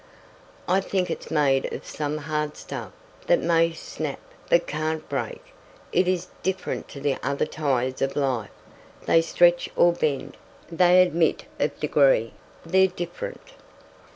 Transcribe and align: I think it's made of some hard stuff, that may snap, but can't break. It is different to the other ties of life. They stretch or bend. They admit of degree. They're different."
I 0.67 0.81
think 0.81 1.11
it's 1.11 1.29
made 1.29 1.71
of 1.71 1.85
some 1.85 2.17
hard 2.17 2.57
stuff, 2.57 2.91
that 3.27 3.37
may 3.39 3.71
snap, 3.71 4.17
but 4.49 4.65
can't 4.65 5.07
break. 5.07 5.53
It 5.93 6.07
is 6.07 6.29
different 6.41 6.87
to 6.87 6.99
the 6.99 7.17
other 7.21 7.45
ties 7.45 8.01
of 8.01 8.15
life. 8.15 8.49
They 9.05 9.21
stretch 9.21 9.69
or 9.75 9.93
bend. 9.93 10.37
They 10.71 11.03
admit 11.03 11.43
of 11.59 11.79
degree. 11.79 12.33
They're 12.65 12.87
different." 12.87 13.51